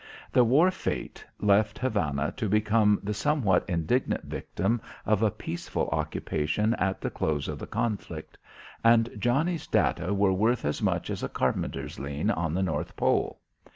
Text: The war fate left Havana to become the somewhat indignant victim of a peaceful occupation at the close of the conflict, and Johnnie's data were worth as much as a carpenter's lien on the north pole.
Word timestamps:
The 0.31 0.43
war 0.43 0.71
fate 0.71 1.23
left 1.39 1.77
Havana 1.77 2.33
to 2.35 2.49
become 2.49 2.99
the 3.03 3.13
somewhat 3.13 3.63
indignant 3.69 4.23
victim 4.23 4.81
of 5.05 5.21
a 5.21 5.29
peaceful 5.29 5.89
occupation 5.89 6.73
at 6.79 7.01
the 7.01 7.11
close 7.11 7.47
of 7.47 7.59
the 7.59 7.67
conflict, 7.67 8.35
and 8.83 9.11
Johnnie's 9.19 9.67
data 9.67 10.11
were 10.11 10.33
worth 10.33 10.65
as 10.65 10.81
much 10.81 11.11
as 11.11 11.21
a 11.21 11.29
carpenter's 11.29 11.99
lien 11.99 12.31
on 12.31 12.55
the 12.55 12.63
north 12.63 12.95
pole. 12.95 13.41